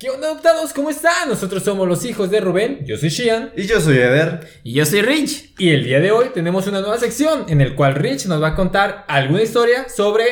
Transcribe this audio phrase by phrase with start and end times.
[0.00, 0.72] ¿Qué onda, adoptados?
[0.72, 1.28] ¿Cómo están?
[1.28, 2.86] Nosotros somos los hijos de Rubén.
[2.86, 3.50] Yo soy Shian.
[3.54, 4.48] Y yo soy Eder.
[4.64, 5.52] Y yo soy Rich.
[5.58, 8.48] Y el día de hoy tenemos una nueva sección en el cual Rich nos va
[8.48, 10.24] a contar alguna historia sobre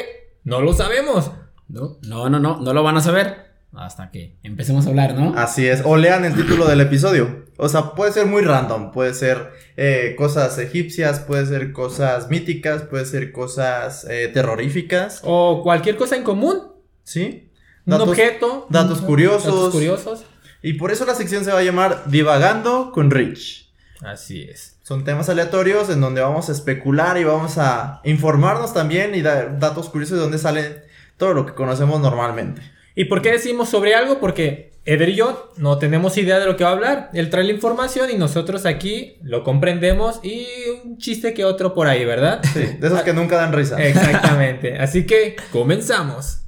[0.43, 1.33] No lo sabemos.
[1.69, 5.35] No, no, no, no, no lo van a saber hasta que empecemos a hablar, ¿no?
[5.37, 5.83] Así es.
[5.85, 7.45] O lean el título del episodio.
[7.59, 8.91] O sea, puede ser muy random.
[8.91, 15.21] Puede ser eh, cosas egipcias, puede ser cosas míticas, puede ser cosas eh, terroríficas.
[15.25, 16.73] O cualquier cosa en común.
[17.05, 17.48] ¿Sí?
[17.97, 18.67] Un objeto.
[18.69, 19.45] Datos curiosos.
[19.45, 20.25] Datos curiosos.
[20.63, 23.69] Y por eso la sección se va a llamar Divagando con Rich.
[24.01, 24.77] Así es.
[24.83, 29.59] Son temas aleatorios en donde vamos a especular y vamos a informarnos también y dar
[29.59, 30.83] datos curiosos de dónde sale
[31.17, 32.63] todo lo que conocemos normalmente.
[32.95, 34.19] ¿Y por qué decimos sobre algo?
[34.19, 37.11] Porque Eder y yo no tenemos idea de lo que va a hablar.
[37.13, 40.47] Él trae la información y nosotros aquí lo comprendemos y
[40.83, 42.41] un chiste que otro por ahí, ¿verdad?
[42.55, 43.77] Sí, de esos que nunca dan risa.
[43.85, 44.79] Exactamente.
[44.79, 46.48] Así que comenzamos.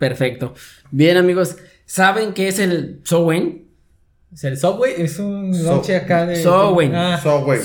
[0.00, 0.54] Perfecto.
[0.90, 3.66] Bien, amigos, ¿saben qué es el Sowen?
[4.32, 4.94] ¿Es el Subway?
[4.96, 6.42] Es un So- noche acá de.
[6.42, 6.94] Sowen.
[6.94, 7.60] Ah, Subway.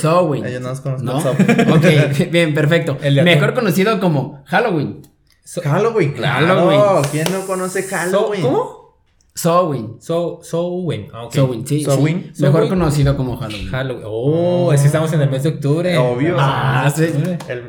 [0.59, 1.17] No conocen ¿No?
[1.75, 2.97] ok, bien, perfecto.
[3.01, 3.23] El.
[3.23, 5.01] Mejor conocido como Halloween.
[5.45, 6.45] so- Halloween, claro.
[6.45, 7.05] Halloween.
[7.09, 8.41] ¿Quién no conoce so- Halloween?
[8.41, 8.85] ¿Cómo?
[9.33, 9.95] Sowen.
[10.01, 11.07] So, Sowen.
[11.13, 11.33] Ah, ok.
[11.35, 12.31] Sowen, sí, Sowen.
[12.33, 12.41] sí.
[12.41, 13.69] Mejor conocido como Halloween.
[13.69, 14.03] Halloween.
[14.05, 15.97] Oh, es que estamos en el mes de octubre.
[15.97, 16.35] Obvio.
[16.37, 17.05] Ah, sí.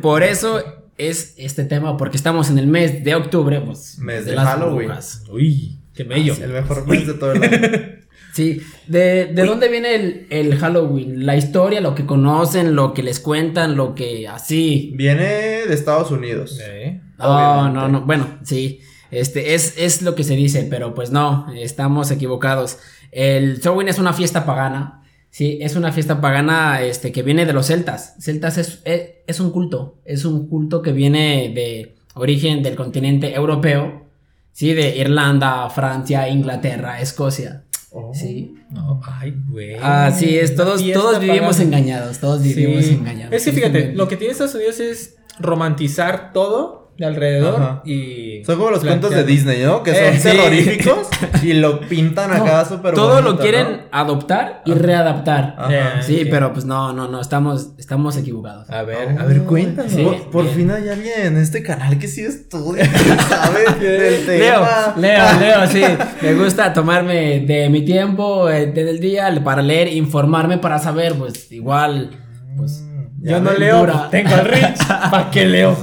[0.03, 0.61] Por eso
[0.98, 3.98] es este tema, porque estamos en el mes de octubre, pues.
[3.98, 4.86] Mes de Halloween.
[4.89, 5.22] brujas.
[5.30, 6.34] Uy, qué bello.
[6.42, 7.58] el mejor mes de todo el año.
[8.33, 11.24] Sí, ¿de, de dónde viene el, el Halloween?
[11.24, 14.92] La historia, lo que conocen, lo que les cuentan, lo que así.
[14.94, 16.61] Viene de Estados Unidos.
[16.62, 17.78] Eh, No, Obviamente.
[17.80, 18.80] no, no, bueno, sí,
[19.11, 22.77] este es, es lo que se dice, pero pues no, estamos equivocados.
[23.11, 25.02] El Halloween es una fiesta pagana,
[25.37, 28.15] sí, es una fiesta pagana este, que viene de los celtas.
[28.19, 33.34] Celtas es, es, es un culto, es un culto que viene de origen del continente
[33.34, 34.07] europeo,
[34.53, 37.64] sí, de Irlanda, Francia, Inglaterra, Escocia.
[37.91, 38.12] Oh.
[38.14, 38.55] Sí.
[38.70, 39.75] No, ay, güey.
[39.75, 41.64] Así es, Una todos, todos vivimos pagana.
[41.79, 42.95] engañados, todos vivimos Sí.
[42.95, 43.34] engañados.
[43.34, 47.83] Es que fíjate, lo que tiene Estados Unidos es romantizar todo de alrededor Ajá.
[47.84, 48.42] y.
[48.45, 49.83] Son como los cuentos de Disney, ¿no?
[49.83, 50.23] Que son Eh, sí.
[50.30, 51.08] terroríficos
[51.42, 53.79] y lo pintan No, acá súper todo lo quieren ¿no?
[53.92, 55.55] adoptar y readaptar.
[55.58, 55.74] Ajá.
[55.74, 58.68] Eh, Sí, pero pues no, no, no, estamos, estamos equivocados.
[58.70, 59.92] A ver, a ver, cuéntanos.
[59.92, 60.06] Sí.
[60.33, 62.98] Por, fin hay alguien en este canal que sí estudia, que
[63.29, 64.95] sabe del Leo, tema.
[64.96, 65.83] Leo, Leo, sí.
[66.23, 71.14] Me gusta tomarme de mi tiempo, eh, de- del día, para leer, informarme, para saber,
[71.14, 72.11] pues igual,
[72.56, 72.83] pues.
[73.18, 74.08] Yo Ya no leo, dura.
[74.11, 74.86] tengo al Rich.
[75.11, 75.77] ¿Para qué leo?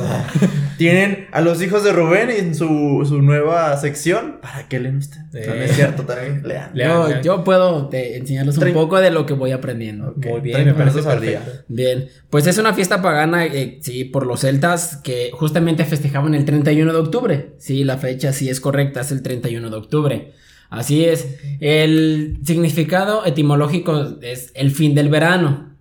[0.78, 4.40] Tienen a los hijos de Rubén en su, su nueva sección.
[4.42, 5.24] ¿Para qué leen ustedes?
[5.34, 5.48] Eh.
[5.48, 6.72] No, no es cierto, también lean.
[6.74, 7.24] Lean, yo, lean.
[7.24, 10.14] yo puedo eh, enseñarles un poco de lo que voy aprendiendo.
[10.16, 11.64] Muy bien, 30 me parece al día.
[11.68, 16.46] Bien, pues es una fiesta pagana, eh, sí, por los celtas que justamente festejaban el
[16.46, 17.54] 31 de octubre.
[17.58, 20.34] Sí, la fecha sí es correcta, es el 31 de octubre.
[20.70, 21.38] Así es.
[21.60, 25.73] El significado etimológico es el fin del verano.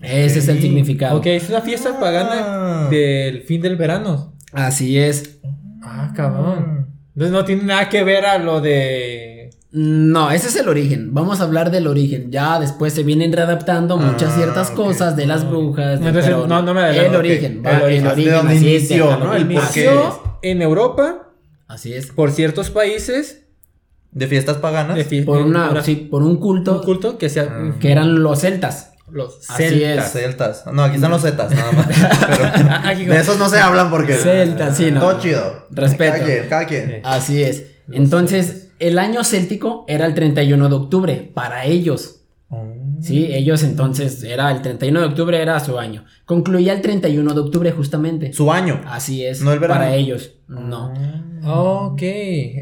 [0.00, 1.18] Ese es el significado.
[1.18, 2.00] Ok, es una fiesta Ah.
[2.00, 4.32] pagana del fin del verano.
[4.52, 5.40] Así es.
[5.82, 6.86] Ah, cabrón.
[7.14, 9.50] Entonces no tiene nada que ver a lo de.
[9.70, 11.12] No, ese es el origen.
[11.12, 12.30] Vamos a hablar del origen.
[12.30, 14.76] Ya después se vienen readaptando muchas Ah, ciertas ok.
[14.76, 16.00] cosas de las brujas.
[16.00, 17.18] de- Entonces, no, no me adelanto, El ok.
[17.18, 18.06] origen, va, El el origen.
[18.06, 18.50] origen.
[18.50, 19.54] El qué.
[19.84, 21.32] Inició en Europa
[21.66, 22.06] Así es.
[22.06, 23.44] por ciertos países.
[24.10, 24.96] De fiestas paganas.
[24.96, 27.74] de fi- Por, una, una- sí, por un culto un culto que sea Ah.
[27.78, 28.92] que eran los celtas.
[29.10, 30.12] Los Así celtas.
[30.12, 30.64] Celtas.
[30.72, 31.86] No, aquí están los zetas, nada más.
[32.28, 34.14] Pero Aquí de esos no se hablan porque.
[34.14, 35.00] Celtas, sí, no.
[35.00, 35.66] Todo chido.
[35.70, 36.12] Respeto.
[36.12, 36.88] Cada quien, cada quien.
[36.88, 36.94] Sí.
[37.04, 37.64] Así es.
[37.90, 42.17] Entonces, el año céltico era el 31 de octubre para ellos.
[43.00, 46.04] Sí, ellos entonces era el 31 de octubre era su año.
[46.24, 48.32] Concluía el 31 de octubre justamente.
[48.32, 48.80] Su año.
[48.86, 49.42] Así es.
[49.42, 49.80] No el verano.
[49.80, 50.32] Para ellos.
[50.48, 50.92] No.
[51.44, 52.02] Ok.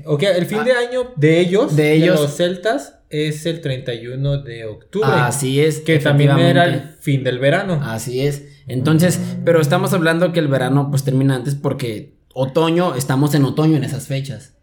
[0.07, 2.21] Ok, el fin de año de ellos, De ellos.
[2.21, 5.09] los celtas, es el 31 de octubre.
[5.11, 5.81] Así es.
[5.81, 7.81] que también era el fin del verano.
[7.83, 8.45] Así es.
[8.67, 13.77] Entonces, pero estamos hablando que el verano pues termina antes porque otoño, estamos en otoño
[13.77, 14.56] en esas fechas.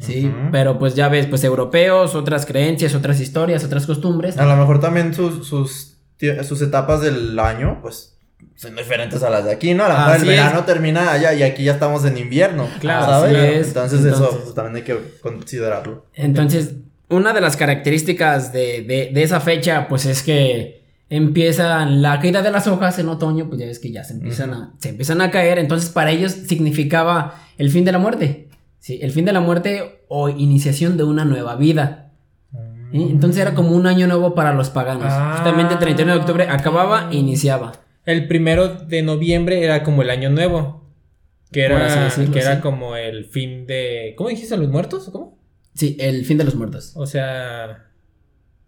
[0.00, 4.38] Sí, pero pues ya ves, pues europeos, otras creencias, otras historias, otras costumbres.
[4.38, 5.96] A lo mejor también sus, sus,
[6.42, 8.16] sus etapas del año, pues,
[8.56, 9.84] son diferentes a las de aquí, ¿no?
[9.84, 12.66] A lo mejor el verano termina allá y aquí ya estamos en invierno.
[12.80, 13.36] Claro, ¿sabes?
[13.36, 13.66] así es.
[13.68, 16.06] Entonces, eso pues, también hay que considerarlo.
[16.14, 16.74] Entonces,
[17.10, 22.40] una de las características de, de- de esa fecha, pues es que empiezan la caída
[22.42, 25.20] de las hojas en otoño, pues ya ves que ya se empiezan, a, se empiezan
[25.20, 28.48] a caer, entonces para ellos significaba el fin de la muerte,
[28.80, 28.98] ¿sí?
[29.02, 32.10] El fin de la muerte o iniciación de una nueva vida.
[32.90, 33.06] ¿sí?
[33.10, 35.06] Entonces era como un año nuevo para los paganos.
[35.06, 35.34] Ah.
[35.36, 37.72] Justamente el 31 de octubre acababa e iniciaba.
[38.04, 40.80] El primero de noviembre era como el año nuevo.
[41.52, 42.60] Que era, decirlo, que era sí.
[42.60, 44.14] como el fin de.
[44.16, 44.56] ¿Cómo dijiste?
[44.56, 45.08] ¿Los muertos?
[45.08, 45.38] ¿O ¿Cómo?
[45.74, 46.92] Sí, el fin de los muertos.
[46.94, 47.88] O sea.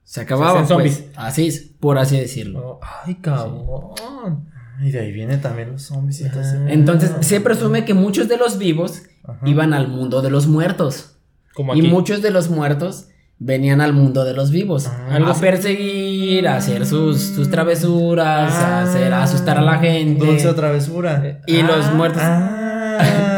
[0.02, 0.60] Se acababa.
[0.60, 1.16] hacen pues, zombies.
[1.16, 2.60] así es, por así decirlo.
[2.60, 4.48] no- Ay, cabrón.
[4.82, 6.22] Y de ahí vienen también los zombies.
[6.66, 9.38] Entonces, se presume que muchos de los vivos Ajá.
[9.48, 11.16] iban al mundo de los muertos.
[11.54, 13.08] Como Y muchos de los muertos
[13.38, 14.86] venían al mundo de los vivos.
[14.86, 15.18] Ah.
[15.24, 20.24] a perseguir, a hacer sus, sus travesuras, a hacer, a asustar a la gente.
[20.24, 21.40] Dulce o travesura.
[21.46, 22.22] Y los muertos.
[22.22, 22.58] Ah.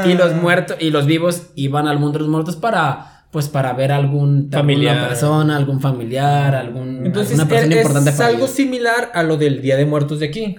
[0.07, 3.73] Y los muertos y los vivos iban al mundo de los muertos para pues para
[3.73, 4.95] ver algún Familiar.
[4.95, 8.51] alguna persona, algún familiar, algún Entonces, alguna persona es, importante para algo ellos.
[8.51, 10.57] similar a lo del Día de Muertos de aquí.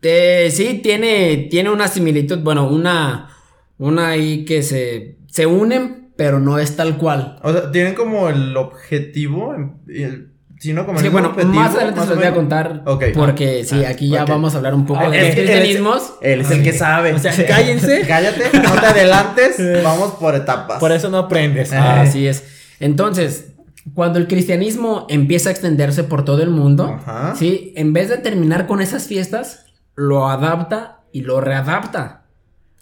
[0.00, 3.30] Eh, sí, tiene, tiene una similitud, bueno, una,
[3.80, 7.38] una ahí que se, se unen, pero no es tal cual.
[7.42, 9.54] O sea, tienen como el objetivo.
[9.88, 10.28] el-
[10.58, 13.04] si no, como el Sí, bueno, objetivo, más adelante se los voy a contar, Ok.
[13.14, 16.12] porque sí, Ah, aquí ya vamos a hablar un poco Ah, de es cristianismos.
[16.20, 17.14] Él es el que sabe.
[17.14, 18.02] O sea, cállense.
[18.06, 19.82] Cállate, no te adelantes.
[19.82, 20.78] Vamos por etapas.
[20.78, 21.72] Por eso no aprendes.
[21.72, 22.44] Ah, Así es.
[22.78, 23.52] Entonces,
[23.94, 27.34] cuando el cristianismo empieza a extenderse por todo el mundo, Ajá.
[27.36, 27.72] ¿sí?
[27.76, 32.19] En vez de terminar con esas fiestas, lo adapta y lo readapta.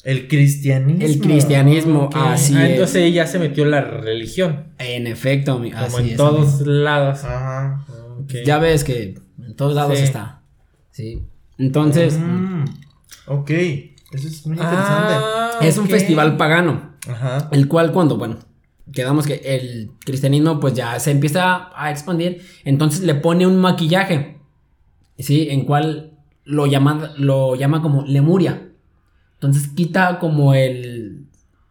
[0.04, 1.04] El cristianismo.
[1.04, 2.70] El cristianismo, así Ah, es.
[2.72, 4.68] entonces ya se metió la religión.
[4.78, 6.70] En efecto, mi- Como así en es, todos amigo.
[6.70, 7.24] lados.
[7.24, 7.84] Ajá.
[8.44, 9.14] Ya ves que
[9.44, 10.04] en todos lados Sí.
[10.04, 10.42] está.
[10.90, 11.22] Sí.
[11.58, 12.64] Entonces, Mm,
[13.26, 13.50] ok.
[13.50, 15.14] Eso es muy interesante.
[15.16, 16.92] Ah, es un festival pagano.
[17.08, 17.48] Ajá.
[17.52, 18.38] El cual cuando, bueno,
[18.92, 24.38] quedamos que el cristianismo pues ya se empieza a expandir, entonces le pone un maquillaje,
[25.18, 25.48] ¿sí?
[25.50, 26.12] En cual
[26.44, 28.67] lo llama, lo llama como Lemuria.
[29.40, 31.26] Entonces quita como el,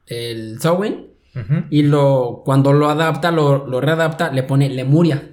[0.05, 1.65] el Ujú.
[1.69, 5.29] y lo, cuando lo adapta, lo, lo readapta, le pone Lemuria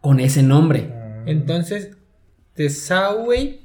[0.00, 0.90] con ese nombre.
[1.26, 1.90] Entonces,
[2.56, 3.58] de Samhain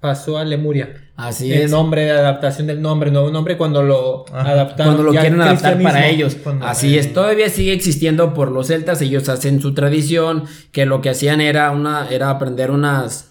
[0.00, 0.94] pasó a Lemuria.
[1.16, 1.70] Así el es.
[1.70, 4.50] nombre de adaptación del nombre, nuevo nombre cuando lo Ajá.
[4.50, 4.94] adaptaron.
[4.96, 6.34] Cuando lo quieren adaptar para ellos.
[6.42, 7.00] Cuando- Así eh.
[7.00, 11.40] es, todavía sigue existiendo por los celtas, ellos hacen su tradición, que lo que hacían
[11.40, 13.30] era una era aprender unas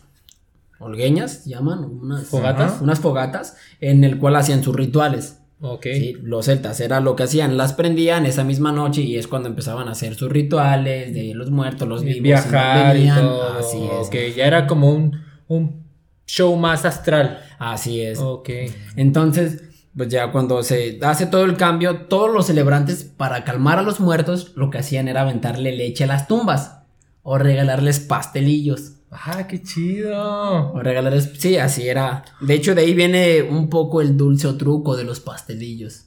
[0.83, 2.81] holgueñas, llaman, unas ¿Fogatas?
[2.81, 5.39] unas fogatas en el cual hacían sus rituales.
[5.61, 5.87] Ok.
[5.93, 9.47] Sí, los celtas era lo que hacían, las prendían esa misma noche y es cuando
[9.47, 13.59] empezaban a hacer sus rituales de los muertos, los vivos, Viajar y todo.
[13.59, 14.07] Así es.
[14.07, 15.83] Ok, ya era como un, un
[16.27, 17.39] show más astral.
[17.59, 18.19] Así es.
[18.19, 18.49] Ok.
[18.97, 19.63] Entonces,
[19.95, 23.99] pues ya cuando se hace todo el cambio, todos los celebrantes, para calmar a los
[24.01, 26.79] muertos, lo que hacían era aventarle leche a las tumbas.
[27.21, 28.95] O regalarles pastelillos.
[29.13, 30.73] Ah, qué chido.
[30.73, 31.31] O regalarles.
[31.37, 32.25] Sí, así era.
[32.41, 36.05] De hecho, de ahí viene un poco el dulce o truco de los pastelillos.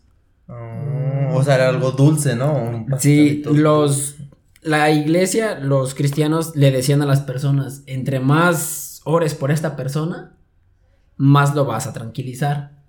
[0.48, 2.52] Oh, o sea, era algo dulce, ¿no?
[2.54, 4.16] Un Sí, los.
[4.62, 10.36] La iglesia, los cristianos le decían a las personas: entre más ores por esta persona,
[11.16, 12.82] más lo vas a tranquilizar.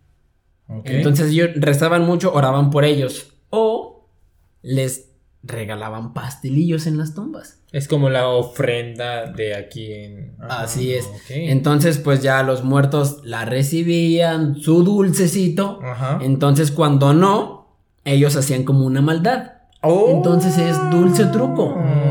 [0.67, 0.85] Ok.
[0.85, 3.33] Entonces ellos rezaban mucho, oraban por ellos.
[3.49, 4.09] O
[4.61, 5.06] les
[5.47, 7.59] regalaban pastelillos en las tumbas.
[7.71, 10.35] Es como la ofrenda de aquí en.
[10.39, 10.61] Ajá.
[10.63, 11.05] Así es.
[11.05, 11.29] Ok.
[11.29, 15.79] Entonces, pues ya los muertos la recibían, su dulcecito.
[15.83, 16.19] Ajá.
[16.21, 19.53] Entonces, cuando no, ellos hacían como una maldad.
[19.83, 20.09] Oh.
[20.09, 21.65] Entonces es dulce truco.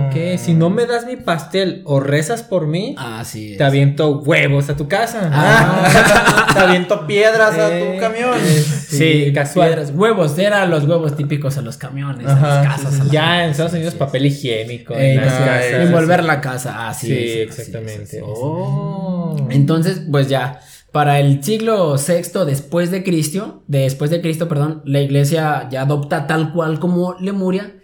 [0.07, 3.59] Ok, si no me das mi pastel o rezas por mí, Así es.
[3.59, 5.29] te aviento huevos a tu casa.
[5.33, 6.47] Ah.
[6.55, 8.31] Te aviento piedras a Eh, tu camión.
[8.41, 8.65] eh,
[8.99, 9.69] Sí, casual.
[9.69, 12.95] piedras, huevos, eran los huevos típicos a los camiones, a Ajá, las casas.
[12.95, 13.51] sí, la Ya en.
[13.51, 14.95] Estados Unidos papel higiénico.
[14.95, 15.73] En las sí, casas.
[15.87, 18.03] envolver la casa, así Sí, es, exactamente.
[18.05, 18.19] así.
[18.25, 19.47] Oh.
[19.51, 20.61] Entonces, pues ya,
[20.93, 26.27] para el siglo VI después de Cristo, después de Cristo, perdón, la iglesia ya adopta
[26.27, 27.75] tal cual como Lemuria,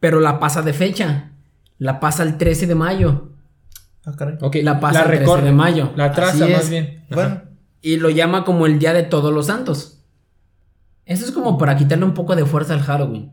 [0.00, 1.30] pero la pasa de fecha.
[1.78, 3.30] La pasa el 13 de mayo.
[4.06, 4.36] Ah, caray.
[4.40, 5.92] Ok, La pasa el 13 recorre, de mayo.
[5.96, 7.04] La traza más bien.
[7.10, 7.42] Bueno.
[7.82, 9.98] Y lo llama como el Día de Todos los Santos.
[11.06, 13.32] Eso es como para quitarle un poco de fuerza al Halloween.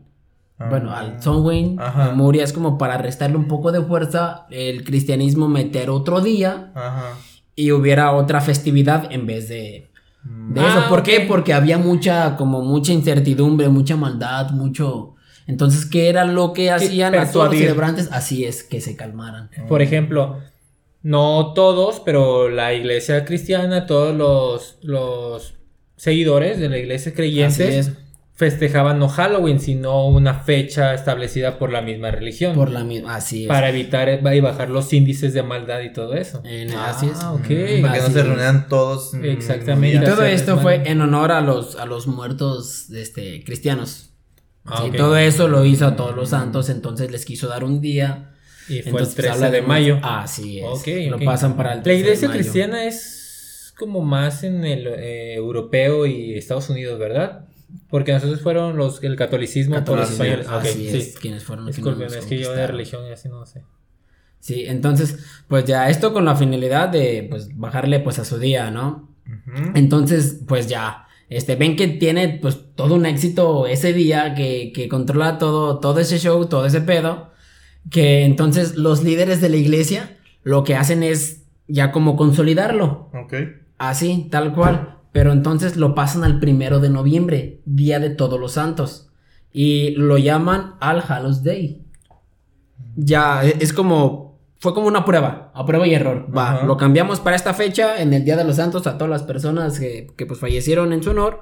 [0.58, 0.66] Ah.
[0.68, 2.08] Bueno, al Samhain, Ajá.
[2.08, 7.16] Lemuria es como para restarle un poco de fuerza, el cristianismo meter otro día Ajá.
[7.56, 9.90] y hubiera otra festividad en vez de,
[10.24, 10.88] de Ah, eso.
[10.88, 11.24] ¿Por qué?
[11.26, 15.14] Porque había mucha, como mucha incertidumbre, mucha maldad, mucho...
[15.48, 18.08] Entonces, ¿qué era lo que hacían a todos los celebrantes?
[18.12, 19.50] Así es, que se calmaran.
[19.68, 20.38] Por ejemplo,
[21.02, 25.54] no todos, pero la iglesia cristiana, todos los, los
[26.02, 27.92] seguidores de la iglesia creyentes es,
[28.34, 32.56] festejaban no Halloween, sino una fecha establecida por la misma religión.
[32.56, 33.14] por la misma...
[33.14, 33.48] Así es.
[33.48, 36.42] para evitar y bajar los índices de maldad y todo eso.
[36.44, 37.18] En- así es.
[37.20, 37.42] Ah, ok.
[37.82, 38.26] Para que no se es.
[38.26, 39.14] reunieran todos.
[39.14, 40.04] Exactamente.
[40.04, 44.10] Y todo esto fue en honor a los, a los muertos este, cristianos.
[44.64, 44.96] Ah, Sí, ok.
[44.96, 48.32] Todo eso lo hizo a todos los santos, entonces les quiso dar un día.
[48.68, 50.00] Y fue Entonces, el 13 habla de mayo.
[50.02, 50.64] Así es.
[50.66, 51.24] Ok, Lo ok.
[51.24, 52.40] pasan para el La 13 de iglesia mayo.
[52.40, 53.21] cristiana es
[53.72, 57.46] como más en el eh, europeo y Estados Unidos, ¿verdad?
[57.88, 60.48] Porque nosotros fueron los el catolicismo, por los Catolicismo, españoles.
[60.48, 61.18] Así es, sí.
[61.20, 63.64] quienes fueron los Disculpen, es que yo de religión y así no sé.
[64.40, 68.70] Sí, entonces, pues ya esto con la finalidad de pues bajarle pues a su día,
[68.70, 69.08] ¿no?
[69.74, 74.88] Entonces, pues ya, este, ven que tiene pues todo un éxito ese día, que, que
[74.88, 77.30] controla todo, todo ese show, todo ese pedo,
[77.88, 83.34] que entonces los líderes de la iglesia lo que hacen es ya como consolidarlo, Ok.
[83.88, 88.52] Así, tal cual, pero entonces lo pasan al primero de noviembre, día de todos los
[88.52, 89.10] santos,
[89.52, 91.82] y lo llaman All Hallows Day.
[92.96, 96.26] Ya, e- es como, fue como una prueba, a prueba y error.
[96.34, 96.66] Va, Ajá.
[96.66, 99.78] lo cambiamos para esta fecha, en el Día de los Santos, a todas las personas
[99.78, 101.40] que, que, pues fallecieron en su honor.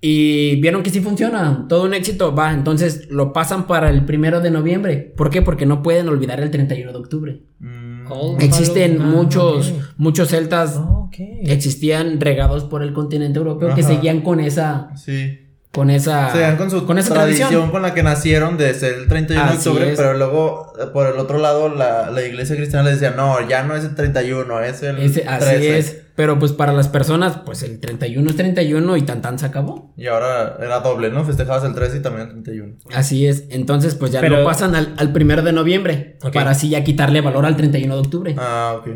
[0.00, 2.34] Y vieron que sí funciona, todo un éxito.
[2.34, 4.98] Va, entonces lo pasan para el primero de noviembre.
[5.16, 5.40] ¿Por qué?
[5.40, 7.42] Porque no pueden olvidar el 31 de octubre.
[7.58, 7.75] Mm,
[8.10, 8.36] Oh.
[8.40, 11.14] Existen Ah, muchos, muchos celtas, ok.
[11.42, 15.40] existían regados por el continente europeo que seguían con esa, Sí.
[15.72, 17.70] con esa, con su con esa tradición, tradición.
[17.70, 19.96] con la que nacieron desde el 31 de Así octubre, es.
[19.98, 23.62] pero luego eh, por el otro lado la, la iglesia cristiana le decía, no, ya
[23.62, 25.78] no es el 31, es el Ese- así 13".
[25.78, 26.02] es.
[26.16, 29.92] Pero pues para las personas, pues el 31 es 31 y tan tan se acabó.
[29.98, 31.24] Y ahora era doble, ¿no?
[31.24, 32.76] Festejabas el 13 y también el 31.
[32.94, 33.44] Así es.
[33.50, 36.16] Entonces, pues ya Pero- lo pasan al, al primero de noviembre.
[36.32, 38.34] Para así ya quitarle valor al 31 de octubre.
[38.38, 38.88] Ah, ok.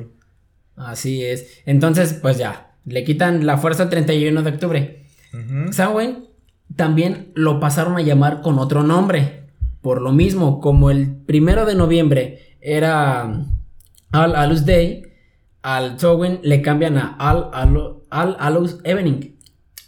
[0.76, 1.60] Así es.
[1.66, 2.72] Entonces, pues ya.
[2.86, 5.04] Le quitan la fuerza al 31 de octubre.
[5.34, 5.72] Ujú.
[5.74, 6.24] Samhain
[6.74, 9.44] también lo pasaron a llamar con otro nombre.
[9.82, 13.24] Por lo mismo, como el primero de noviembre era
[14.12, 15.02] All Hallows Day,
[15.62, 19.37] al Samhain le cambian a All Hallows Evening.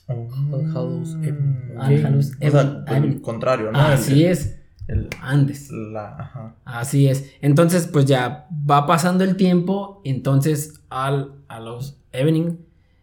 [0.09, 0.29] All
[0.75, 1.73] Hallows Evening.
[1.79, 3.19] All Hallows O sea, Even- el Evening.
[3.21, 3.79] contrario, ¿no?
[3.79, 4.59] Así El- es.
[4.89, 5.71] el- Antes.
[5.71, 6.55] la, ajá.
[6.65, 7.31] Así es.
[7.41, 10.03] Entonces, pues ya va pasando el tiempo.
[10.05, 12.59] Entonces, All Hallows Evening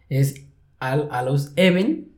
[0.08, 0.46] es
[0.80, 2.08] All Hallows Even.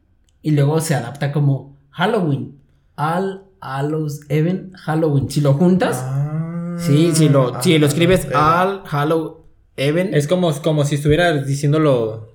[0.42, 2.58] Y luego se adapta como Halloween.
[2.96, 5.30] All Hallows Even Halloween.
[5.30, 9.41] Si lo juntas, Ah, sí, si lo, si lo escribes pero- All Hallow
[9.76, 12.28] Even, Es como, como si estuvieras diciéndolo.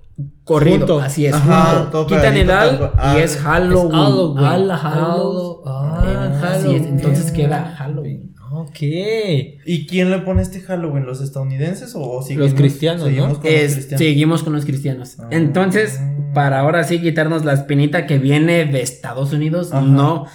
[0.44, 0.78] corrido.
[0.80, 1.00] junto.
[1.00, 1.92] Así es, Ajá, junto.
[1.92, 3.92] todo Quitan el Al y Al- es Halloween.
[3.92, 4.44] Halloween.
[4.46, 6.18] All Hallows Ah, Even.
[6.18, 6.62] Así es.
[6.64, 6.86] Halloween.
[6.88, 8.34] Entonces queda Halloween.
[8.52, 8.78] Ok.
[8.82, 11.06] ¿Y quién le pone este Halloween?
[11.06, 13.08] ¿Los estadounidenses o, o seguimos- cristianos, ¿no?
[13.10, 14.00] seguimos con Es- los cristianos?
[14.00, 15.18] seguimos con los cristianos.
[15.20, 15.28] Ah.
[15.32, 16.00] Entonces,
[16.34, 19.82] para ahora sí quitarnos la espinita que viene de Estados Unidos, Ajá.
[19.86, 20.26] no.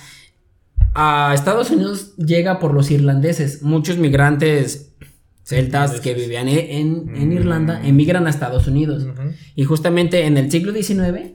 [0.95, 3.63] A Estados Unidos llega por los irlandeses.
[3.63, 4.93] Muchos migrantes
[5.57, 7.33] celtas que vivían e- en, en Mm.
[7.33, 9.07] Irlanda emigran a Estados Unidos.
[9.55, 11.33] Y justamente en el siglo XIX,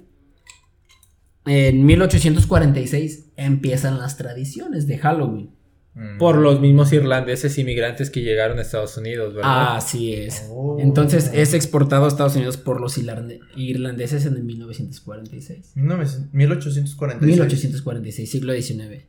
[1.46, 5.52] en 1846, empiezan las tradiciones de Halloween.
[5.94, 6.18] Mm.
[6.20, 9.78] Por los mismos irlandeses inmigrantes que llegaron a Estados Unidos, ¿verdad?
[9.78, 10.46] Así es.
[10.52, 10.78] Oh.
[10.80, 15.72] Entonces es exportado a Estados Unidos por los irlande- irlandeses en el 1946.
[15.76, 17.22] 1900 1846.
[17.32, 19.06] 1846, siglo XIX.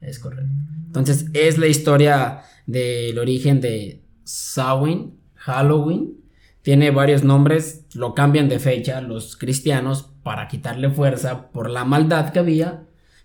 [0.00, 0.52] Es correcto.
[0.86, 6.16] Entonces es la historia del origen de Samhain, Halloween.
[6.62, 12.30] Tiene varios nombres, lo cambian de fecha los cristianos para quitarle fuerza por la maldad
[12.32, 12.82] que había,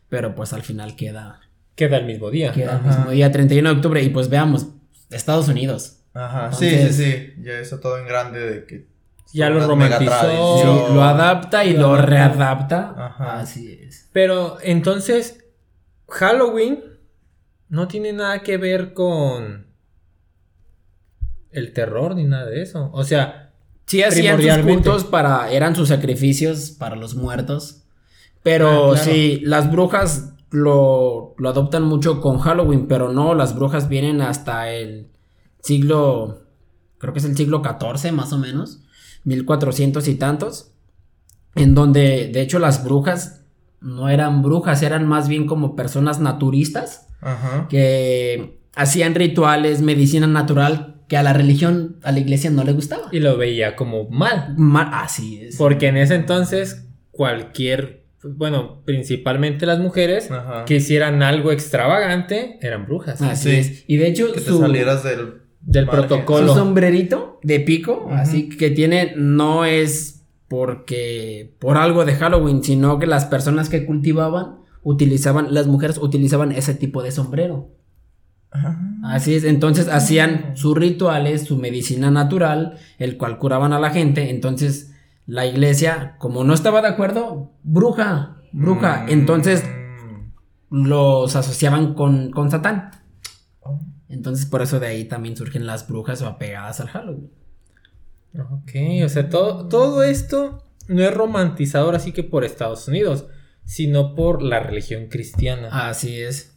[0.07, 1.41] pero pues al final queda,
[1.75, 2.53] Queda el mismo día.
[2.53, 4.67] queda el mismo día 31 de octubre y pues veamos,
[5.09, 5.99] Estados Unidos.
[6.13, 7.33] Ajá, Entonces- sí, sí, sí.
[7.43, 8.87] Ya eso todo en grande de que.
[9.33, 10.57] Ya lo romantizó.
[10.87, 12.05] Sí, lo adapta y Lo lo adapta.
[12.09, 12.95] readapta.
[12.97, 13.39] Ajá.
[13.41, 14.09] Así es.
[14.13, 15.43] Pero entonces,
[16.07, 16.79] Halloween
[17.67, 19.64] no tiene nada que ver con
[21.55, 22.89] el terror ni nada de eso.
[22.93, 23.41] O sea,
[23.87, 27.83] Sí hacían sus cultos para, eran sus sacrificios para los muertos.
[28.41, 29.11] Pero Ah, claro.
[29.11, 34.71] sí, las brujas lo, lo adoptan mucho con Halloween, pero no, las brujas vienen hasta
[34.71, 35.09] el
[35.61, 36.43] siglo,
[36.97, 38.81] creo que es el siglo XIV más o menos,
[39.23, 40.71] 1400 y tantos,
[41.55, 43.43] en donde de hecho las brujas
[43.81, 47.67] no eran brujas, eran más bien como personas naturistas Ajá.
[47.69, 53.09] que hacían rituales, medicina natural que a la religión, a la iglesia no le gustaba.
[53.11, 54.55] y lo veía como mal.
[54.57, 55.55] Ma- Así es.
[55.57, 60.65] Porque en ese entonces, cualquier, bueno, principalmente las mujeres Ajá.
[60.65, 63.21] que hicieran algo extravagante eran brujas.
[63.21, 63.55] Así Sí.
[63.55, 63.83] es.
[63.87, 65.41] Y de hecho, Que te su, salieras del.
[65.61, 66.49] Del protocolo.
[66.49, 72.99] su sombrerito de pico, así que tiene, no es porque por algo de Halloween, sino
[72.99, 77.74] que las personas que cultivaban utilizaban, las mujeres utilizaban ese tipo de sombrero.
[78.55, 78.79] Ajá.
[79.03, 84.29] Así es, entonces hacían sus rituales, su medicina natural, el cual curaban a la gente.
[84.29, 84.93] Entonces
[85.27, 89.03] la iglesia, como no estaba de acuerdo, bruja, bruja.
[89.05, 89.09] Mm.
[89.09, 89.63] Entonces
[90.69, 92.91] los asociaban con, con Satán.
[93.61, 93.79] Oh.
[94.09, 97.31] Entonces por eso de ahí también surgen las brujas o apegadas al Halloween.
[98.37, 98.71] Ok,
[99.03, 103.27] o sea, todo, todo esto no es romantizador así que por Estados Unidos,
[103.63, 105.89] sino por la religión cristiana.
[105.89, 106.54] Así es.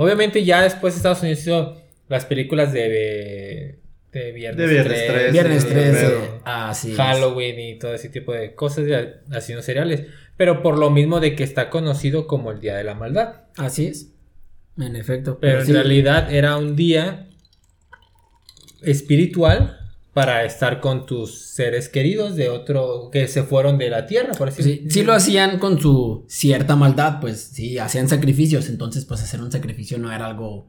[0.00, 1.76] Obviamente ya después Estados Unidos hizo
[2.08, 3.80] las películas de,
[4.12, 6.06] de Viernes, De Viernes 13, 13, Viernes sí, 13.
[6.06, 6.96] pero- Así es.
[6.96, 10.04] Halloween y todo ese tipo de cosas de asesinos seriales.
[10.36, 13.42] Pero por lo mismo de que está conocido como el Día de la Maldad.
[13.56, 14.12] Así es.
[14.78, 15.38] En efecto.
[15.40, 15.72] Pero en sí.
[15.72, 17.26] realidad era un día
[18.82, 19.78] espiritual
[20.12, 24.48] para estar con tus seres queridos de otro que se fueron de la tierra, por
[24.48, 29.22] así Sí, sí lo hacían con su cierta maldad, pues sí, hacían sacrificios, entonces pues
[29.22, 30.66] hacer un sacrificio no era algo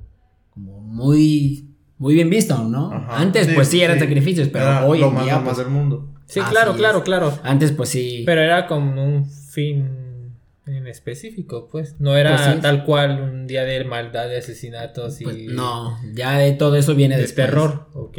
[0.51, 1.65] como muy
[1.98, 2.93] muy bien visto, ¿no?
[2.93, 3.19] Ajá.
[3.19, 4.05] Antes Sí, pues sí eran sí.
[4.05, 6.13] sacrificios, pero Era hoy lo en más día pues, del mundo.
[6.27, 6.77] Sí, claro, es.
[6.77, 7.39] claro, claro.
[7.43, 8.24] antes pues sí.
[8.25, 10.36] Pero era como un fin
[10.67, 11.96] en específico, pues.
[12.00, 12.62] No era Pues sí.
[12.62, 16.93] tal cual un día de maldad, de asesinatos y pues, no, ya de todo eso
[16.96, 17.48] viene de después.
[17.48, 17.88] terror.
[17.93, 18.17] Ok.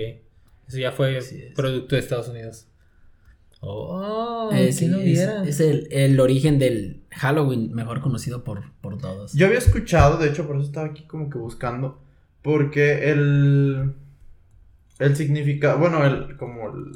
[0.70, 1.34] Eso ya fue es.
[1.54, 2.66] producto de Estados Unidos.
[3.60, 5.44] Oh, Eh, ¿quién sí, lo es, viera?
[5.44, 9.32] es el, el origen del Halloween, mejor conocido por, por todos.
[9.34, 12.00] Yo había escuchado, de hecho, por eso estaba aquí como que buscando.
[12.42, 13.92] Porque el.
[14.98, 15.78] El significado.
[15.78, 16.36] Bueno, el.
[16.38, 16.92] Como el.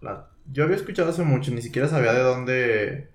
[0.00, 3.08] la- yo había escuchado hace mucho, ni siquiera sabía de dónde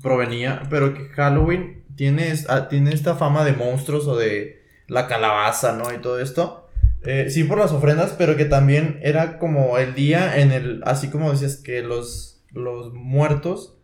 [0.00, 0.62] provenía.
[0.70, 5.92] Pero que Halloween tiene, ah, tiene esta fama de monstruos o de la calabaza, ¿no?
[5.92, 6.65] Y todo esto.
[7.06, 10.82] Eh, sí, por las ofrendas, pero que también era como el día en el.
[10.84, 13.78] Así como decías que los, los muertos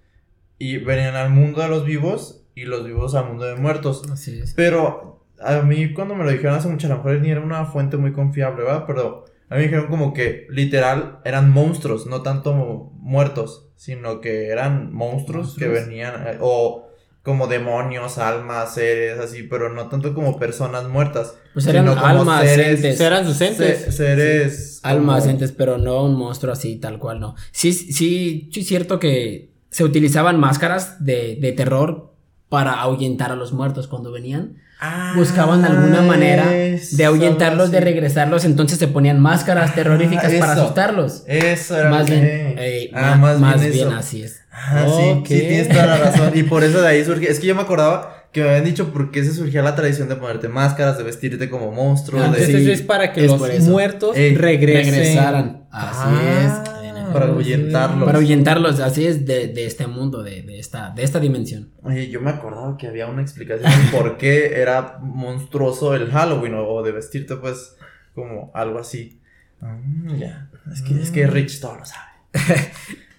[0.58, 4.02] y venían al mundo de los vivos y los vivos al mundo de muertos.
[4.10, 4.54] Así es.
[4.54, 7.64] Pero a mí cuando me lo dijeron hace mucho, a lo mejor ni era una
[7.66, 8.84] fuente muy confiable, ¿verdad?
[8.86, 12.54] Pero a mí me dijeron como que literal eran monstruos, no tanto
[12.94, 16.88] muertos, sino que eran monstruos, que venían, eh, o
[17.22, 21.34] como demonios, almas, seres, así, pero no tanto como personas muertas.
[21.54, 23.00] Pues eran sino como almas, seres- entes.
[23.00, 23.78] Eran sus entes.
[23.84, 24.80] Se- seres...
[24.82, 27.36] Almas, como- entes, pero no un monstruo así, tal cual, no.
[27.52, 32.12] Sí, sí, sí es cierto que se utilizaban máscaras de, de terror
[32.48, 34.56] para ahuyentar a los muertos cuando venían.
[34.80, 40.52] Ah, Buscaban alguna manera de ahuyentarlos, de regresarlos, entonces se ponían máscaras Ah, terroríficas para
[40.54, 41.22] asustarlos.
[41.28, 42.24] Eso era Más bien,
[42.58, 43.90] eh, Ah, más, bien, eso.
[43.96, 44.41] así es.
[44.52, 45.26] Ah, sí, Ok.
[45.26, 46.30] sí, tienes toda la razón.
[46.34, 47.30] Y por eso de ahí surge.
[47.30, 50.08] Es que yo me acordaba que me habían dicho por qué se surgía la tradición
[50.08, 52.20] de ponerte máscaras, de vestirte como monstruo.
[52.20, 52.38] Ah, de...
[52.44, 54.94] Entonces sí, es para que es los muertos Ey, regresen.
[54.94, 55.66] Regresaran.
[55.70, 57.12] Así Ah, es.
[57.12, 58.04] para ahuyentarlos.
[58.06, 61.70] Para ahuyentarlos, así es de, de este mundo, de, de esta, de esta dimensión.
[61.82, 66.54] Oye, yo me acordaba que había una explicación de por qué era monstruoso el Halloween
[66.54, 67.76] o, o de vestirte, pues,
[68.14, 69.20] como algo así.
[69.60, 69.76] Ah,
[70.18, 70.48] ya.
[70.72, 72.08] Es que, es que Rich todo lo sabe.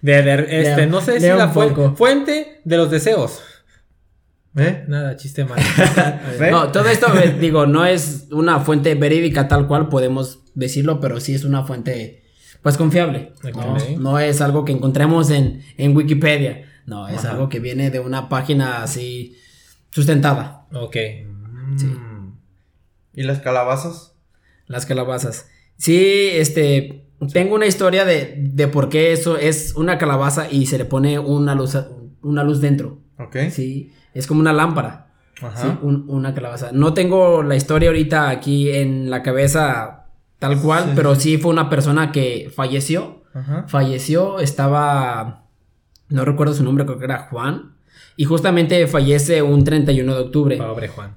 [0.04, 1.96] De, de- este, Lea- no sé si la poco.
[1.96, 3.42] fuente de los deseos.
[4.56, 4.84] ¿Eh?
[4.88, 5.63] Nada, chiste malo.
[6.39, 6.52] ¿Ve?
[6.52, 11.20] No, todo esto, eh, digo, no es una fuente verídica tal cual podemos decirlo, pero
[11.20, 12.22] sí es una fuente,
[12.62, 13.34] pues, confiable.
[13.56, 13.78] ¿no?
[13.98, 16.66] No es algo que encontremos en, en Wikipedia.
[16.86, 17.32] No, es Ajá.
[17.32, 19.38] algo que viene de una página así
[19.89, 20.68] sustentada.
[20.74, 20.98] ok.
[21.78, 21.86] Sí.
[21.86, 22.38] Mm.
[23.13, 24.13] ¿Y las calabazas?
[24.68, 25.48] Las calabazas.
[25.78, 30.78] Sí, este, tengo una historia de, de por qué eso es una calabaza y se
[30.78, 31.78] le pone una luz,
[32.22, 33.00] una luz dentro.
[33.20, 33.38] ¿Ok?
[33.52, 35.12] Sí, es como una lámpara.
[35.42, 35.62] Ajá.
[35.62, 36.72] Sí, un- una calabaza.
[36.72, 40.06] No tengo la historia ahorita aquí en la cabeza
[40.40, 41.22] tal cual, Sí, pero sí.
[41.22, 43.24] sí fue una persona que falleció.
[43.34, 43.66] Ajá.
[43.68, 45.46] Falleció, estaba,
[46.10, 47.74] no recuerdo su nombre, creo que era Juan.
[48.16, 50.58] Y justamente fallece un 31 de octubre.
[50.58, 51.16] Pobre Juan.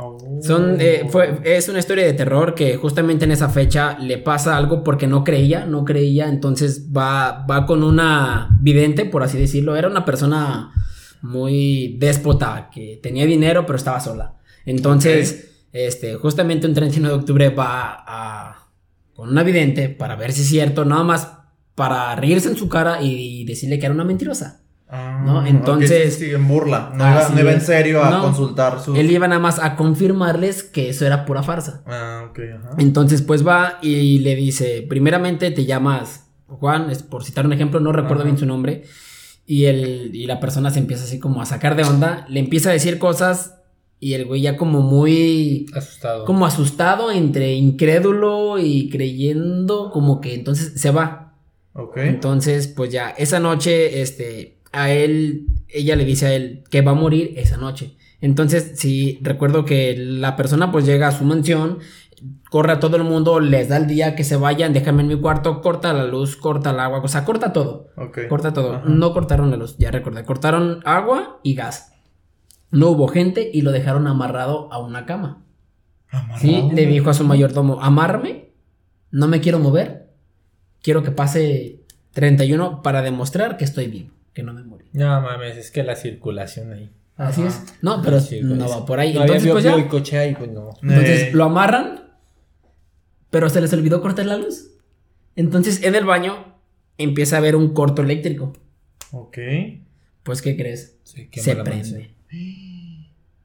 [0.00, 0.16] Oh.
[0.42, 4.56] Son, eh, fue, es una historia de terror que justamente en esa fecha le pasa
[4.56, 9.74] algo porque no creía, no creía, entonces va, va con una vidente, por así decirlo,
[9.74, 10.72] era una persona
[11.20, 14.36] muy déspota, que tenía dinero pero estaba sola.
[14.64, 18.70] Entonces, este, justamente un 31 de octubre va a,
[19.14, 21.32] con una vidente para ver si es cierto, nada más
[21.74, 24.62] para reírse en su cara y decirle que era una mentirosa.
[24.90, 25.40] Ah, ¿no?
[25.40, 26.92] ok, Entonces- sí, en burla.
[26.94, 28.22] No Así iba, no iba en serio a No.
[28.22, 28.96] consultar su.
[28.96, 31.82] Él iba nada más a confirmarles que eso era pura farsa.
[31.86, 32.70] Ah, ok, ajá.
[32.78, 37.78] Entonces, pues va y le dice, primeramente te llamas Juan, es por citar un ejemplo,
[37.80, 38.24] no recuerdo Ajá.
[38.24, 38.84] bien su nombre,
[39.44, 42.70] y, el, y la persona se empieza así como a sacar de onda, le empieza
[42.70, 43.56] a decir cosas
[44.00, 46.24] y el güey ya como muy, Asustado.
[46.24, 51.34] como asustado, entre incrédulo y creyendo, como que entonces se va.
[51.74, 51.96] Ok.
[51.98, 56.92] Entonces, pues ya, esa noche, este, a él, ella le dice a él que va
[56.92, 57.96] a morir esa noche.
[58.20, 61.78] Entonces, sí, recuerdo que la persona pues llega a su mansión,
[62.50, 65.20] corre a todo el mundo, les da el día que se vayan, déjame en mi
[65.20, 68.20] cuarto, corta la luz, corta el agua, o sea, corta todo, ok.
[68.28, 68.76] corta todo.
[68.76, 68.84] Ajá.
[68.86, 71.92] No cortaron la luz, ya recordé, cortaron agua y gas.
[72.70, 75.44] No hubo gente y lo dejaron amarrado a una cama.
[76.10, 76.40] Amarrado.
[76.40, 78.50] Sí, le dijo a su mayordomo, amárme,
[79.10, 80.10] no me quiero mover,
[80.82, 84.17] quiero que pase 31 para demostrar que estoy vivo.
[84.38, 84.84] Que no me morí.
[84.92, 86.92] No mames, es que la circulación ahí.
[87.16, 87.50] Así Ajá.
[87.50, 87.74] es.
[87.82, 89.12] No, pero Sí, no va por ahí.
[89.12, 89.72] No había Entonces, pues ya.
[89.72, 90.70] boicoche ahí, pues no.
[90.80, 92.04] Entonces Eh, lo amarran,
[93.30, 94.70] pero se les olvidó cortar la luz.
[95.34, 96.54] Entonces en el baño
[96.98, 98.52] empieza a haber un corto eléctrico.
[99.10, 99.38] Ok.
[100.22, 100.98] Pues, ¿qué crees?
[101.02, 102.14] Sí, qué se prende.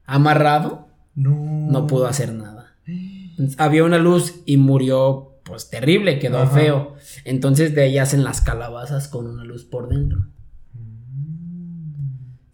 [0.06, 1.32] Amarrado, No.
[1.71, 2.75] no pudo hacer nada.
[2.86, 6.53] Entonces, había una luz y murió, pues terrible, quedó Ajá.
[6.53, 6.95] feo.
[7.25, 10.27] Entonces de ahí hacen las calabazas con una luz por dentro.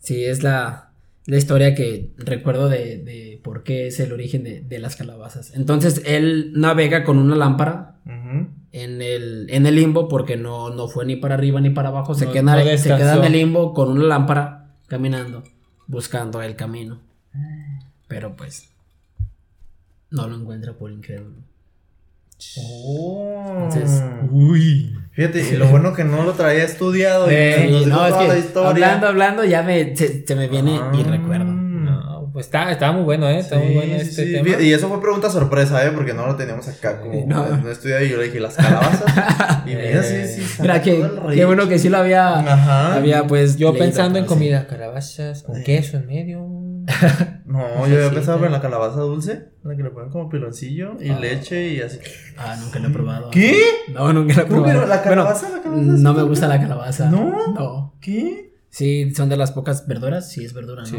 [0.10, 0.90] Sí, es la,
[1.28, 5.54] la historia que recuerdo de, de por qué es el origen de, de las calabazas.
[5.56, 8.00] Entonces él navega con una lámpara
[8.72, 12.16] en el, en el limbo porque no, no fue ni para arriba ni para abajo.
[12.16, 15.44] Se, No- queda, no se queda en el limbo con una lámpara caminando,
[15.86, 17.00] buscando el camino.
[18.08, 18.68] Pero pues
[20.10, 21.36] no lo encuentra por incrédulo.
[22.58, 23.68] Oh.
[23.74, 24.96] Entonces, Uy.
[25.12, 27.30] Fíjate, y lo bueno que no lo traía estudiado.
[27.30, 28.70] y Eh, no, es que historia.
[28.70, 31.08] hablando, hablando, ya me, se, se me viene y Ah.
[31.10, 31.46] recuerdo.
[31.46, 33.40] No, pues está, está muy bueno, ¿eh?
[33.40, 34.32] Está muy bueno este sí.
[34.34, 34.62] tema.
[34.62, 35.92] Y eso fue pregunta sorpresa, ¿eh?
[35.94, 37.58] Porque no lo teníamos acá como No.
[37.58, 37.70] no.
[37.70, 39.64] estudiado y yo le dije las calabazas.
[39.66, 40.42] y mira, sí, sí.
[40.44, 42.96] saca Mira, que, qué bueno que sí lo había, Ajá.
[42.96, 43.58] había pues.
[43.58, 45.64] Yo pensando en comida, calabazas con Eh.
[45.64, 46.48] queso en medio.
[47.46, 51.10] No, yo había pensado en la calabaza dulce, la que le ponen como piloncillo y
[51.10, 51.20] Ah.
[51.20, 51.98] leche y así.
[52.38, 53.32] Ah, nunca lo he probado.
[53.32, 53.56] ¿Qué?
[53.92, 54.86] No, nunca lo he ¿Cómo probado.
[54.88, 55.48] la calabaza?
[55.48, 56.48] Bueno, ¿La calabaza no me gusta?
[56.48, 57.10] la calabaza.
[57.10, 57.54] ¿No?
[57.54, 57.96] No.
[58.00, 58.49] ¿Qué?
[58.72, 60.30] Sí, son de las pocas verduras.
[60.30, 60.88] Sí, es verdura, ¿no?
[60.88, 60.96] Sí,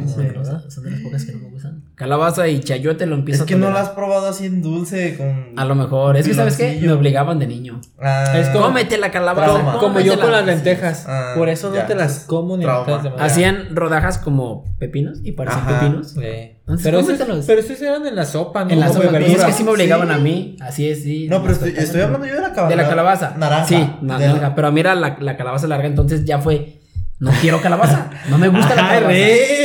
[0.68, 1.84] son de las pocas que no me gustan.
[1.94, 5.16] Calabaza y chayote lo empiezo Es que a no la has probado así en dulce
[5.16, 5.52] con.
[5.56, 6.16] A lo mejor.
[6.16, 6.80] Es que, ¿sabes qué?
[6.82, 7.80] Me obligaban de niño.
[8.00, 9.52] Ah, Es como- Cómete la calabaza.
[9.52, 9.78] Trauma.
[9.78, 11.04] Como yo con las lentejas.
[11.06, 12.88] Ah, Por eso no te las como ni las.
[13.18, 15.80] Hacían rodajas como pepinos y parecían Ajá.
[15.80, 16.10] pepinos.
[16.10, 16.20] Sí.
[16.22, 17.46] Entonces, pero, esos, cómetelos.
[17.46, 18.70] pero esos eran en la sopa, ¿no?
[18.70, 20.14] En la sopa, de es que sí me obligaban Sí.
[20.14, 20.56] a mí.
[20.60, 21.28] Así es, sí.
[21.28, 22.68] No, pero estoy, hablando yo de la calabaza.
[22.68, 23.34] De la calabaza.
[23.38, 23.66] Naranja.
[23.66, 24.54] Sí, naranja.
[24.54, 26.79] Pero mira la, la calabaza larga, entonces ya fue.
[27.20, 28.10] No quiero calabaza.
[28.28, 29.18] No me gusta la Ay, calabaza.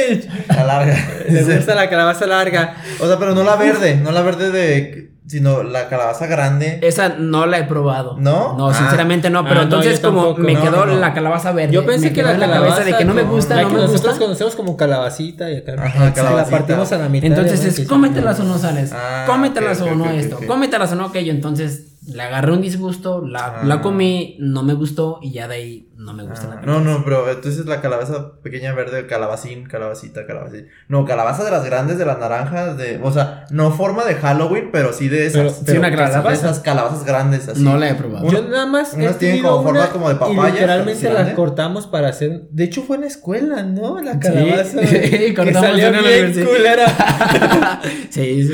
[0.10, 0.28] Rich.
[0.50, 1.08] La larga.
[1.30, 2.76] Le gusta la calabaza larga.
[3.00, 5.06] O sea, pero no la verde, no la verde de.
[5.28, 6.78] Sino la calabaza grande.
[6.84, 8.16] Esa no la he probado.
[8.20, 8.56] ¿No?
[8.56, 8.74] No, Ah.
[8.76, 9.40] sinceramente no.
[9.40, 11.00] Ah, Pero entonces, como me No, quedó no, no.
[11.00, 11.74] la calabaza verde.
[11.74, 13.62] Yo pensé me que quedó la en calabaza cabeza de que no me gusta, la
[13.64, 14.20] no que me nosotros gusta.
[14.24, 15.74] conocemos como calabacita y acá.
[15.80, 16.58] Ajá, Sí, la calabacita.
[16.58, 17.26] partimos a la mitad.
[17.28, 18.92] Entonces es cómetelas o no sales.
[18.94, 20.36] Ah, cómetelas o no esto.
[20.36, 20.46] ok.
[20.46, 21.32] Cómetelas o no aquello.
[21.32, 23.62] Entonces le agarré un disgusto, la, Ah.
[23.66, 26.84] la comí, no me gustó y ya de ahí no me gusta la Ah, calabaza.
[26.86, 30.68] no, no, pero entonces la calabaza pequeña verde, calabacín, calabacita, calabacín.
[30.88, 33.00] No, calabaza de las grandes, de las naranjas, de.
[33.02, 35.54] O sea, no forma de Halloween, pero sí de esas.
[35.64, 36.34] Pero- sí, una calabaza.
[36.34, 37.64] Esas calabazas grandes así.
[37.64, 38.30] No la he probado.
[38.30, 40.94] Yo nada más he unas tienen tenido como forma una como de y papaya, literalmente
[41.00, 41.34] así la grande.
[41.36, 42.42] cortamos para hacer.
[42.52, 44.00] De hecho fue en la escuela, ¿no?
[44.02, 44.82] La calabaza.
[44.86, 46.48] Sí, que cortamos salió una bien universidad.
[46.48, 47.82] culera.
[48.10, 48.54] sí, sí,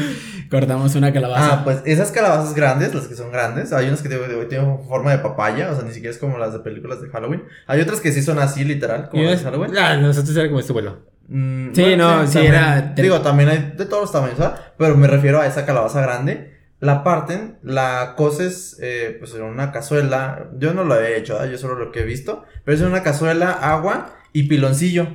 [0.51, 1.53] cortamos una calabaza.
[1.53, 5.19] Ah, pues esas calabazas grandes, las que son grandes, hay unas que tienen forma de
[5.19, 7.43] papaya, o sea, ni siquiera es como las de películas de Halloween.
[7.67, 9.71] Hay otras que sí son así, literal, como las de Halloween.
[9.77, 10.99] Ah, nosotros era como este vuelo.
[11.27, 14.59] Mm, Sí, no, sí, también- era- Digo, también hay de todos los tamaños, ¿verdad?
[14.77, 16.51] Pero me refiero a esa calabaza grande.
[16.81, 20.49] La parten, la coces, eh, pues en una cazuela.
[20.57, 21.49] Yo no lo he hecho, ¿verdad?
[21.51, 22.43] Yo solo lo que he visto.
[22.65, 25.07] Pero es en una cazuela, agua y piloncillo.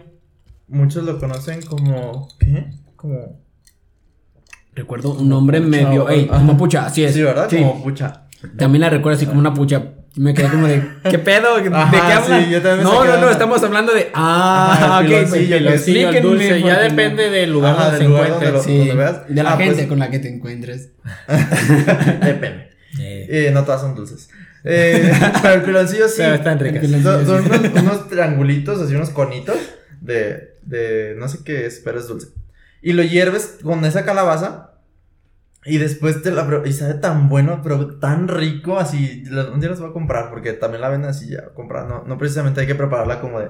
[0.68, 2.29] Muchos lo conocen como.
[2.38, 2.70] ¿Qué?
[2.94, 3.44] Como.
[4.76, 6.08] Recuerdo un nombre medio.
[6.08, 7.14] Ey, como pucha, así es.
[7.14, 7.48] Sí, ¿verdad?
[7.50, 7.56] Sí.
[7.56, 8.22] Como pucha.
[8.56, 9.82] También la recuerdo así como una pucha.
[10.16, 10.82] Me quedé como de.
[11.10, 11.58] ¿Qué pedo?
[11.60, 12.50] ¿De Ajá, qué sí, hablan?
[12.50, 14.10] yo también me no, no, no, estamos hablando de.
[14.14, 15.10] Ah, Ajá, ok.
[15.10, 18.52] explíquenme, dulce, ya depende del lugar Ajá, donde se del lugar encuentre.
[18.52, 19.28] donde lo- Sí, donde veas.
[19.28, 20.90] de la Ah, gente pues- con la que te encuentres.
[22.24, 22.70] Depende.
[22.98, 24.28] Eh, Eh, no todas son dulces.
[24.64, 25.12] Eh,
[25.42, 26.14] pero el piloncillo sí.
[26.18, 26.86] Pero están ricas.
[27.02, 29.56] Son, unos, unos triangulitos, así unos conitos
[30.00, 32.28] de, de no sé qué es, pero es dulce.
[32.87, 34.70] Y lo hierves con esa calabaza
[35.64, 36.62] y después te la...
[36.64, 39.25] Y sabe tan bueno, pero tan rico, así...
[39.53, 41.88] Un día los voy a comprar porque también la venden así ya, comprar.
[41.88, 43.49] No, no precisamente hay que prepararla como de,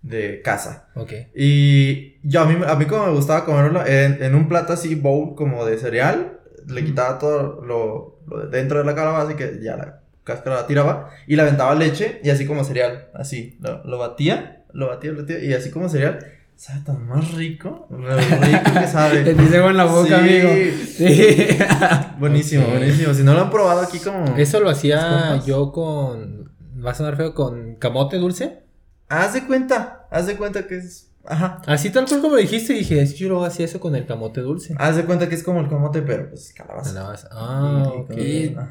[0.00, 0.88] de casa.
[0.94, 1.12] ok.
[1.34, 4.94] Y yo a mí, a mí como me gustaba comerlo en, en un plato así,
[4.94, 9.36] bowl como de cereal, le quitaba todo lo, lo de dentro de la calabaza y
[9.36, 13.58] que ya la cáscara la tiraba y le aventaba leche y así como cereal, así,
[13.60, 17.86] lo, lo batía, lo batía, lo batía y así como cereal, sabe tan más rico,
[17.90, 19.20] lo rico que sabe.
[19.24, 20.14] Te dice en la boca, Sí.
[20.14, 20.50] amigo.
[20.86, 21.58] Sí.
[22.18, 23.14] Buenísimo, buenísimo.
[23.14, 24.36] Si no lo han probado aquí como...
[24.36, 26.50] Eso lo hacía yo con.
[26.84, 28.62] Va a sonar feo con camote dulce.
[29.08, 31.06] Haz de cuenta, haz de cuenta que es...
[31.26, 31.62] Ajá.
[31.66, 34.40] Así tal cual como dijiste, dije, es que yo lo hacía eso con el camote
[34.42, 34.74] dulce.
[34.78, 36.92] Haz de cuenta que es como el camote, pero pues calabaza.
[36.94, 37.28] Calabaza.
[37.32, 38.10] Ah, ok.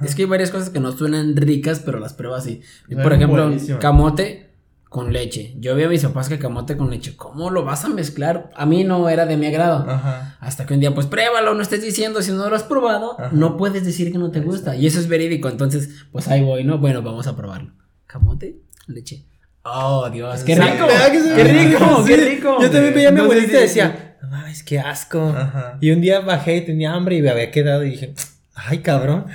[0.04, 2.62] Es que hay varias cosas que no suenan ricas, pero las pruebas así.
[2.88, 3.80] Saben Por ejemplo, buenísimo.
[3.80, 4.49] camote
[4.90, 5.54] con leche.
[5.60, 7.16] Yo vi a mis papás que camote con leche.
[7.16, 8.50] ¿Cómo lo vas a mezclar?
[8.56, 9.86] A mí no era de mi agrado.
[9.88, 10.36] Ajá.
[10.40, 13.30] Hasta que un día, pues pruébalo, no estés diciendo, si no lo has probado, Ajá.
[13.32, 14.76] no puedes decir que no te gusta.
[14.76, 15.48] Y eso es verídico.
[15.48, 16.80] Entonces, pues ahí voy, ¿no?
[16.80, 17.72] Bueno, vamos a probarlo.
[18.08, 19.26] Camote, leche.
[19.64, 20.88] Oh, Dios, qué rico.
[21.36, 22.58] Qué rico, Sí, qué rico.
[22.62, 25.22] Yo también veía a mi abuelita y decía, no mames, qué asco.
[25.38, 25.78] Ajá.
[25.82, 28.16] Y un día bajé y tenía hambre y me había quedado y dije,
[28.56, 29.26] ay, cabrón.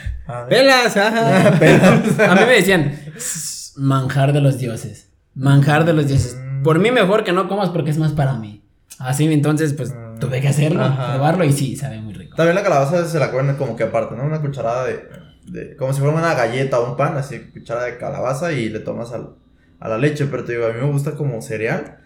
[0.49, 1.49] Pelas, ajá.
[2.31, 5.11] A mí me decían, "S- manjar de los dioses.
[5.35, 6.37] Manjar de los dioses.
[6.41, 6.63] Mm.
[6.63, 8.63] Por mí mejor que no comas porque es más para mí.
[8.99, 10.19] Así entonces, pues Mm.
[10.21, 11.15] tuve que hacerlo, Ajá.
[11.15, 12.37] probarlo y sí, sabe muy rico.
[12.37, 14.25] También la calabaza se la comen como que aparte, ¿no?
[14.25, 15.05] Una cucharada de,
[15.47, 18.79] de- como si fuera una galleta o un pan, así, cucharada de calabaza y le
[18.81, 19.31] tomas al,
[19.81, 21.99] a la leche, pero te digo, a mí me gusta como cereal.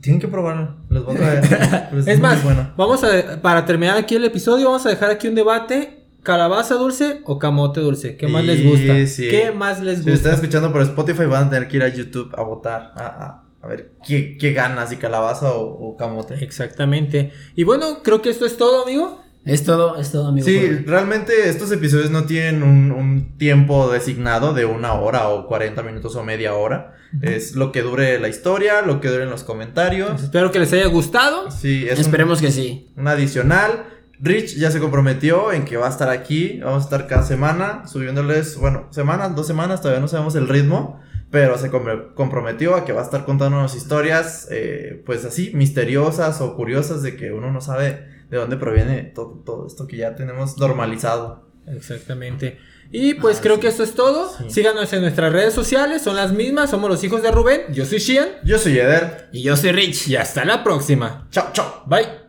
[0.00, 1.88] Tienen que probarlo, les voy a traer.
[1.94, 2.72] Es muy más, bueno.
[2.76, 6.01] vamos a, para terminar aquí el episodio, vamos a dejar aquí un debate.
[6.22, 8.16] ¿Calabaza dulce o camote dulce?
[8.16, 9.06] ¿Qué más les gusta?
[9.06, 9.28] sí.
[9.28, 10.12] ¿Qué más les Si gusta?
[10.14, 13.44] están escuchando por Spotify van a tener que ir a YouTube a votar, a, a,
[13.60, 16.34] a ver qué, qué gana, si calabaza o, o camote.
[16.44, 17.32] Exactamente.
[17.56, 19.20] Y bueno, creo que esto es todo, amigo.
[19.44, 20.46] Es todo, es todo, amigo.
[20.46, 25.82] Sí, realmente estos episodios no tienen un, un tiempo designado de una hora o 40
[25.82, 26.94] minutos o media hora.
[27.20, 30.10] Es lo que dure la historia, lo que dure en los comentarios.
[30.12, 31.50] Pues espero que les haya gustado.
[31.50, 32.92] Sí, es un- Esperemos que sí.
[32.96, 33.84] un, adicional.
[34.22, 36.60] Rich ya se comprometió en que va a estar aquí.
[36.64, 41.00] Vamos a estar cada semana subiéndoles, bueno, semanas, dos semanas, todavía no sabemos el ritmo.
[41.30, 46.42] Pero se com- comprometió a que va a estar contándonos historias, eh, pues así, misteriosas
[46.42, 50.14] o curiosas de que uno no sabe de dónde proviene todo, todo esto que ya
[50.14, 51.48] tenemos normalizado.
[51.66, 52.58] Exactamente.
[52.90, 53.60] Y pues Ah, creo sí.
[53.62, 54.30] que esto es todo.
[54.36, 54.50] Sí.
[54.50, 56.68] Síganos en nuestras redes sociales, son las mismas.
[56.68, 57.62] Somos los hijos de Rubén.
[57.72, 58.28] Yo soy Shian.
[58.44, 59.30] Yo soy Eder.
[59.32, 60.08] Y yo soy Rich.
[60.08, 61.26] Y hasta la próxima.
[61.30, 61.82] Chao, chao.
[61.86, 62.21] Bye.